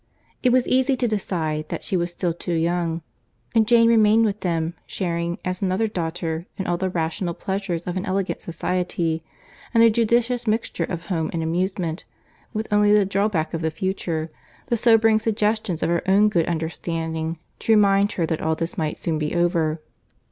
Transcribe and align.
It 0.41 0.51
was 0.51 0.67
easy 0.67 0.95
to 0.95 1.07
decide 1.07 1.69
that 1.69 1.83
she 1.83 1.95
was 1.95 2.09
still 2.09 2.33
too 2.33 2.55
young; 2.55 3.03
and 3.53 3.67
Jane 3.67 3.87
remained 3.87 4.25
with 4.25 4.39
them, 4.39 4.73
sharing, 4.87 5.37
as 5.45 5.61
another 5.61 5.87
daughter, 5.87 6.47
in 6.57 6.65
all 6.65 6.77
the 6.77 6.89
rational 6.89 7.35
pleasures 7.35 7.83
of 7.85 7.95
an 7.97 8.07
elegant 8.07 8.41
society, 8.41 9.21
and 9.75 9.83
a 9.83 9.91
judicious 9.91 10.47
mixture 10.47 10.85
of 10.85 11.01
home 11.05 11.29
and 11.33 11.43
amusement, 11.43 12.05
with 12.51 12.67
only 12.73 12.91
the 12.91 13.05
drawback 13.05 13.53
of 13.53 13.61
the 13.61 13.69
future, 13.69 14.31
the 14.65 14.75
sobering 14.75 15.19
suggestions 15.19 15.83
of 15.83 15.89
her 15.91 16.01
own 16.09 16.29
good 16.29 16.47
understanding 16.47 17.37
to 17.59 17.73
remind 17.73 18.13
her 18.13 18.25
that 18.25 18.41
all 18.41 18.55
this 18.55 18.79
might 18.79 18.97
soon 18.97 19.19
be 19.19 19.35
over. 19.35 19.81